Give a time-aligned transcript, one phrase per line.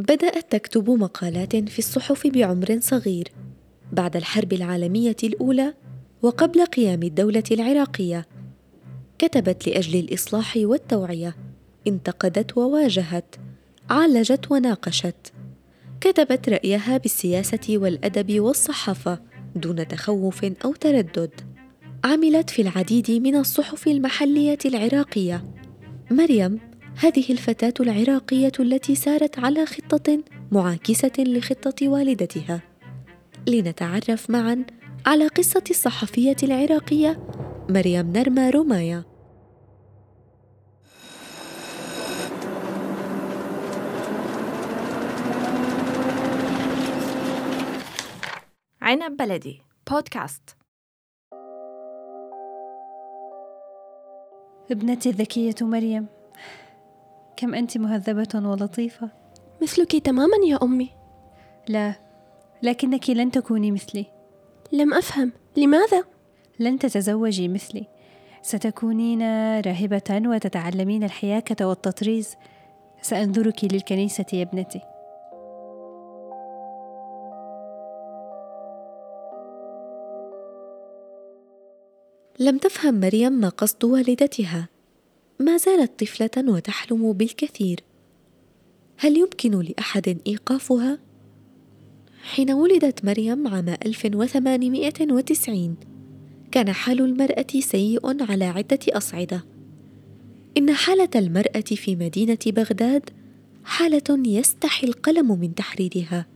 [0.00, 3.28] بدأت تكتب مقالات في الصحف بعمر صغير
[3.92, 5.74] بعد الحرب العالمية الأولى
[6.22, 8.26] وقبل قيام الدولة العراقية.
[9.18, 11.36] كتبت لأجل الإصلاح والتوعية
[11.86, 13.36] انتقدت وواجهت
[13.90, 15.32] عالجت وناقشت.
[16.00, 19.18] كتبت رأيها بالسياسة والأدب والصحافة
[19.56, 21.30] دون تخوف أو تردد.
[22.04, 25.44] عملت في العديد من الصحف المحلية العراقية.
[26.10, 30.22] مريم هذه الفتاة العراقية التي سارت على خطة
[30.52, 32.62] معاكسة لخطة والدتها.
[33.48, 34.64] لنتعرف معا
[35.06, 37.20] على قصة الصحفية العراقية
[37.68, 39.04] مريم نرمى رومايا
[48.82, 50.56] عنب بلدي بودكاست
[54.70, 56.06] ابنتي الذكية مريم.
[57.36, 59.10] كم أنت مهذبة ولطيفة؟
[59.62, 60.90] مثلك تماما يا أمي.
[61.68, 61.94] لا
[62.62, 64.06] لكنك لن تكوني مثلي.
[64.72, 65.32] لم أفهم.
[65.56, 66.04] لماذا؟
[66.58, 67.86] لن تتزوجي مثلي.
[68.42, 69.22] ستكونين
[69.60, 72.36] راهبة وتتعلمين الحياكة والتطريز.
[73.02, 74.80] سأنذرك للكنيسة يا ابنتي.
[82.38, 84.68] لم تفهم مريم ما قصد والدتها.
[85.40, 87.80] ما زالت طفلة وتحلم بالكثير.
[88.96, 90.98] هل يمكن لأحد إيقافها؟
[92.22, 95.76] حين ولدت مريم عام 1890
[96.52, 99.44] كان حال المرأة سيء على عدة أصعدة.
[100.56, 103.10] إن حالة المرأة في مدينة بغداد
[103.64, 106.26] حالة يستحي القلم من تحريرها،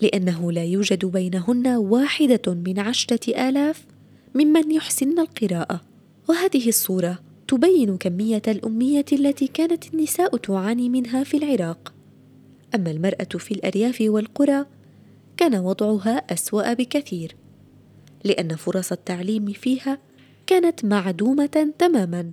[0.00, 3.86] لأنه لا يوجد بينهن واحدة من عشرة آلاف
[4.34, 5.80] ممن يحسن القراءة،
[6.28, 11.94] وهذه الصورة تبين كمية الأمية التي كانت النساء تعاني منها في العراق.
[12.74, 14.66] أما المرأة في الأرياف والقرى
[15.36, 17.36] كان وضعها أسوأ بكثير
[18.24, 19.98] لأن فرص التعليم فيها
[20.46, 22.30] كانت معدومة تماما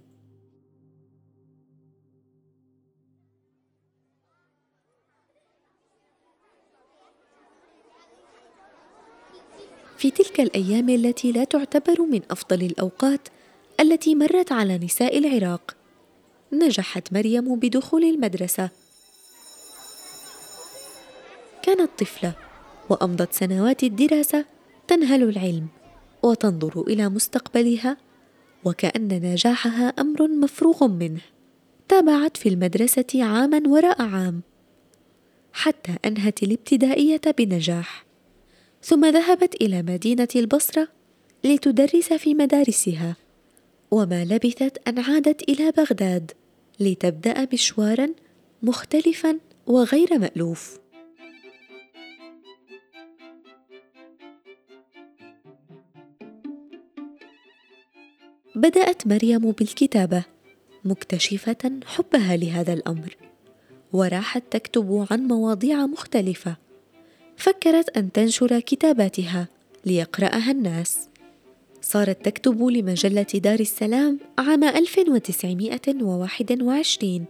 [9.97, 13.27] في تلك الأيام التي لا تعتبر من أفضل الأوقات
[13.79, 15.75] التي مرت على نساء العراق.
[16.53, 18.69] نجحت مريم بدخول المدرسة.
[21.63, 22.35] كانت طفلة
[22.89, 24.45] وأمضت سنوات الدراسة
[24.87, 25.67] تنهل العلم
[26.23, 27.97] وتنظر إلى مستقبلها
[28.63, 31.21] وكأن نجاحها أمر مفروغ منه.
[31.87, 34.41] تابعت في المدرسة عاما وراء عام
[35.53, 38.05] حتى أنهت الابتدائية بنجاح.
[38.83, 40.87] ثم ذهبت إلى مدينة البصرة
[41.43, 43.15] لتدرس في مدارسها.
[43.93, 46.31] وما لبثت أن عادت إلى بغداد
[46.79, 48.09] لتبدأ مشوارا
[48.63, 50.79] مختلفا وغير مألوف.
[58.55, 60.23] بدأت مريم بالكتابة
[60.85, 63.17] مكتشفة حبها لهذا الأمر
[63.93, 66.57] وراحت تكتب عن مواضيع مختلفة
[67.37, 69.47] فكرت أن تنشر كتاباتها
[69.85, 71.12] ليقرأها الناس.
[71.83, 77.25] صارت تكتب لمجلة دار السلام عام 1921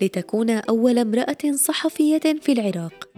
[0.00, 3.08] لتكون أول امرأة صحفية في العراق.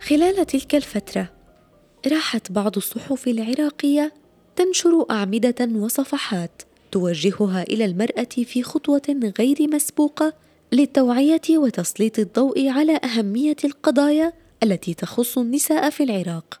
[0.00, 1.32] خلال تلك الفترة
[2.06, 4.12] راحت بعض الصحف العراقية
[4.56, 10.32] تنشر أعمدة وصفحات توجهها إلى المرأة في خطوة غير مسبوقة
[10.72, 16.60] للتوعية وتسليط الضوء على أهمية القضايا التي تخص النساء في العراق.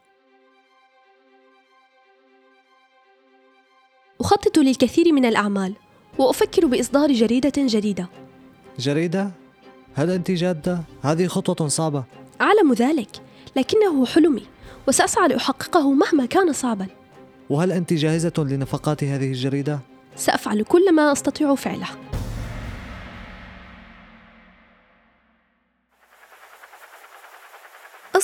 [4.20, 5.74] أخطط للكثير من الأعمال
[6.18, 8.08] وأفكر بإصدار جريدة جديدة.
[8.78, 9.30] جريدة؟
[9.94, 12.04] هل انت جادة؟ هذه خطوة صعبة.
[12.40, 13.10] أعلم ذلك
[13.56, 14.42] لكنه حلمي
[14.88, 16.86] وسأسعى لأحققه مهما كان صعبا.
[17.50, 19.80] وهل أنت جاهزة لنفقات هذه الجريدة؟
[20.16, 21.88] سأفعل كل ما أستطيع فعله.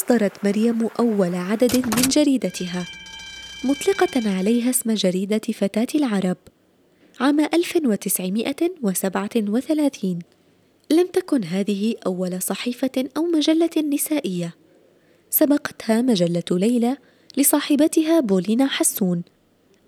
[0.02, 2.86] أصدرت مريم أول عدد من جريدتها
[3.64, 6.36] مطلقة عليها اسم جريدة فتاة العرب
[7.20, 10.18] عام 1937
[10.90, 14.54] لم تكن هذه أول صحيفة أو مجلة نسائية.
[15.30, 16.96] سبقتها مجلة ليلى
[17.36, 19.22] لصاحبتها بولينا حسون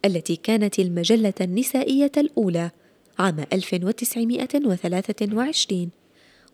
[0.05, 2.71] التي كانت المجلة النسائية الأولى
[3.19, 5.91] عام 1923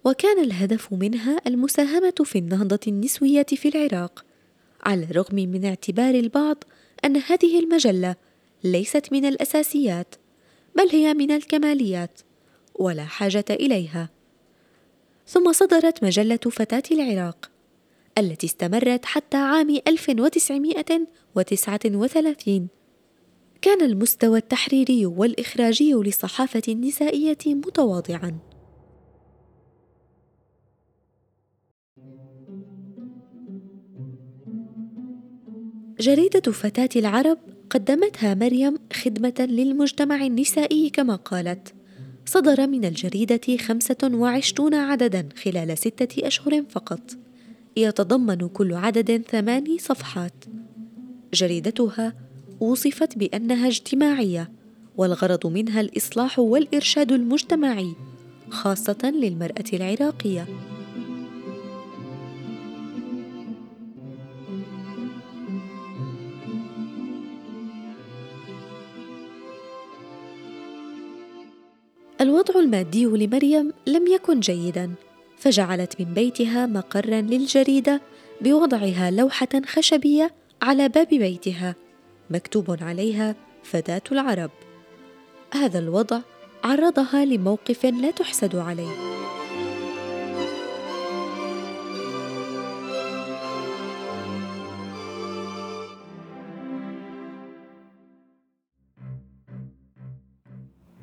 [0.05, 4.25] وكان الهدف منها المساهمة في النهضة النسوية في العراق
[4.83, 6.65] على الرغم من اعتبار البعض
[7.05, 8.17] أن هذه المجلة
[8.65, 10.15] ليست من الأساسيات
[10.77, 12.21] بل هي من الكماليات
[12.75, 14.11] ولا حاجة إليها.
[15.27, 17.51] ثم صدرت مجلة فتاة العراق
[18.19, 22.69] التي استمرت حتى عام 1939
[23.63, 28.50] كان المستوى التحريري والإخراجي للصحافة النسائية متواضعاً.
[36.01, 37.39] جريدة فتاة العرب
[37.71, 41.75] قدمتها مريم خدمة للمجتمع النسائي كما قالت
[42.27, 47.01] صدر من الجريدة خمسة وعشرون عددا خلال ستة أشهر فقط.
[47.77, 50.45] يتضمن كل عدد ثماني صفحات.
[51.35, 52.15] جريدتها
[52.61, 54.51] وصفت بأنها اجتماعية
[54.97, 57.95] والغرض منها الإصلاح والإرشاد المجتمعي
[58.51, 60.47] خاصة للمرأة العراقية.
[72.21, 74.95] الوضع المادي لمريم لم يكن جيدا
[75.39, 78.01] فجعلت من بيتها مقرا للجريدة
[78.41, 80.31] بوضعها لوحة خشبية
[80.63, 81.75] على باب بيتها
[82.31, 84.51] مكتوب عليها فتاه العرب.
[85.53, 86.21] هذا الوضع
[86.65, 89.11] عرضها لموقف لا تحسد عليه.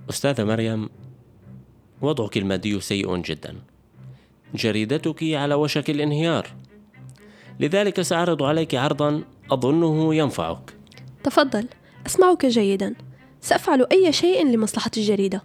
[0.10, 0.90] أستاذة مريم
[2.02, 3.56] وضعك المادي سيء جدا.
[4.56, 6.48] جريدتك على وشك الانهيار.
[7.60, 10.74] لذلك سأعرض عليك عرضا أظنه ينفعك.
[11.24, 11.68] تفضل
[12.06, 12.96] أسمعك جيدا.
[13.42, 15.44] سأفعل أي شيء لمصلحة الجريدة.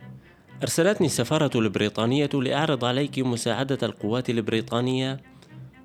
[0.63, 5.21] أرسلتني السفارة البريطانية لأعرض عليك مساعدة القوات البريطانية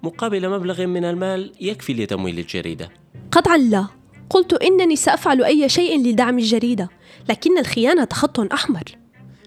[0.03, 2.89] مقابل مبلغ من المال يكفي لتمويل الجريدة.
[3.31, 3.87] قطعا لا.
[4.29, 6.89] قلت إنني سأفعل أي شيء لدعم الجريدة
[7.29, 8.83] لكن الخيانة خط أحمر.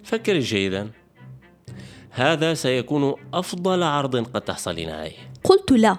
[0.05, 0.91] فكري جيدا.
[2.11, 5.13] هذا سيكون أفضل عرض قد تحصلين عليه
[5.45, 5.97] قلت لا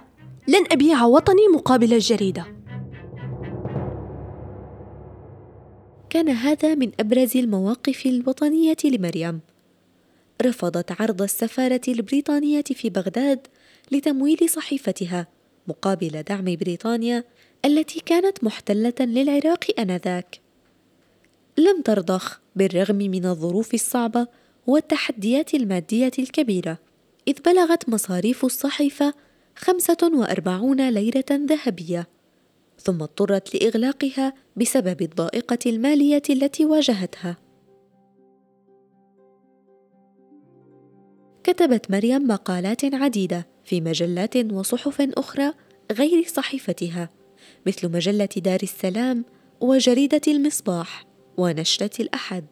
[0.47, 2.45] لن أبيع وطني مقابل الجريدة.
[6.09, 9.39] كان هذا من أبرز المواقف الوطنية لمريم.
[10.41, 13.47] رفضت عرض السفارة البريطانية في بغداد
[13.91, 15.27] لتمويل صحيفتها
[15.67, 17.23] مقابل دعم بريطانيا
[17.65, 20.39] التي كانت محتلة للعراق آنذاك.
[21.57, 24.27] لم ترضخ بالرغم من الظروف الصعبة
[24.67, 26.77] والتحديات المادية الكبيرة،
[27.27, 29.13] إذ بلغت مصاريف الصحيفة
[29.55, 32.07] خمسة وأربعون ليرة ذهبية،
[32.79, 37.37] ثم اضطرت لإغلاقها بسبب الضائقة المالية التي واجهتها.
[41.43, 45.53] كتبت مريم مقالات عديدة في مجلات وصحف أخرى
[45.91, 47.09] غير صحيفتها
[47.67, 49.25] مثل مجلة دار السلام
[49.61, 51.05] وجريدة المصباح
[51.37, 52.45] ونشرة الأحد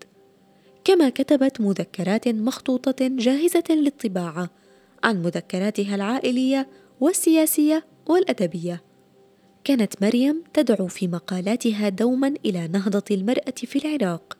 [0.90, 4.50] كما كتبت مذكرات مخطوطة جاهزة للطباعة
[5.04, 6.68] عن مذكراتها العائلية
[7.00, 8.84] والسياسية والأدبية
[9.64, 14.38] كانت مريم تدعو في مقالاتها دوما إلى نهضة المرأة في العراق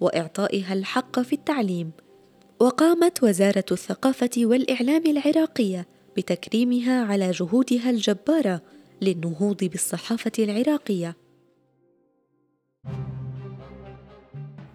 [0.00, 1.90] وإعطائها الحق في التعليم
[2.60, 5.86] وقامت وزارة الثقافة والإعلام العراقية
[6.16, 8.62] بتكريمها على جهودها الجبارة
[9.00, 11.16] للنهوض بالصحافة العراقية.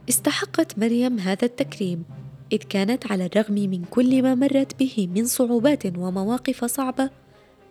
[0.09, 2.03] استحقت مريم هذا التكريم
[2.51, 7.09] إذ كانت على الرغم من كل ما مرت به من صعوبات ومواقف صعبة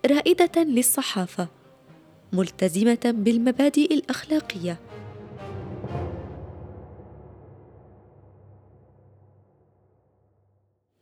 [0.07, 1.49] رائدة للصحافة
[2.33, 4.79] ملتزمة بالمبادئ الأخلاقية.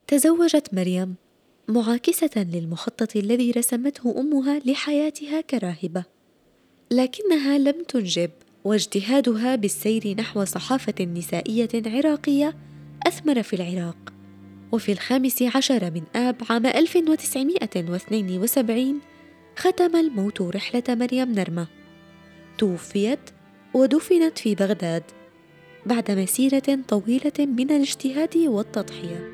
[0.07, 1.15] تزوجت مريم
[1.69, 6.05] معاكسة للمخطط الذي رسمته أمها لحياتها كراهبة،
[6.91, 8.31] لكنها لم تنجب،
[8.65, 12.57] واجتهادها بالسير نحو صحافة نسائية عراقية
[13.07, 13.97] أثمر في العراق،
[14.73, 19.01] وفي الخامس عشر من آب عام 1972
[19.57, 21.67] ختم الموت رحلة مريم نرمة،
[22.59, 23.31] توفيت
[23.75, 25.03] ودفنت في بغداد
[25.87, 29.34] بعد مسيرة طويلة من الاجتهاد والتضحية.